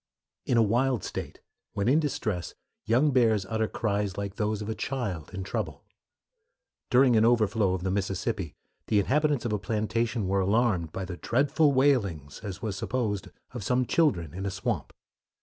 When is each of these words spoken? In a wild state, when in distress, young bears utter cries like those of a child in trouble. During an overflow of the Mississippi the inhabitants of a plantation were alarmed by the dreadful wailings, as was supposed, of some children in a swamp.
In 0.47 0.57
a 0.57 0.63
wild 0.63 1.03
state, 1.03 1.41
when 1.73 1.87
in 1.87 1.99
distress, 1.99 2.55
young 2.85 3.11
bears 3.11 3.45
utter 3.45 3.67
cries 3.67 4.17
like 4.17 4.33
those 4.37 4.59
of 4.63 4.67
a 4.67 4.73
child 4.73 5.31
in 5.31 5.43
trouble. 5.43 5.83
During 6.89 7.15
an 7.15 7.23
overflow 7.23 7.75
of 7.75 7.83
the 7.83 7.91
Mississippi 7.91 8.55
the 8.87 8.97
inhabitants 8.99 9.45
of 9.45 9.53
a 9.53 9.59
plantation 9.59 10.27
were 10.27 10.39
alarmed 10.41 10.91
by 10.91 11.05
the 11.05 11.17
dreadful 11.17 11.71
wailings, 11.71 12.39
as 12.39 12.63
was 12.63 12.75
supposed, 12.75 13.27
of 13.51 13.63
some 13.63 13.85
children 13.85 14.33
in 14.33 14.47
a 14.47 14.49
swamp. 14.49 14.91